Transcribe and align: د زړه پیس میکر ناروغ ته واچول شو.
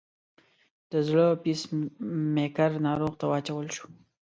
د 0.91 0.93
زړه 1.07 1.25
پیس 1.43 1.61
میکر 2.35 2.71
ناروغ 2.85 3.13
ته 3.19 3.25
واچول 3.31 3.67
شو. 3.75 3.85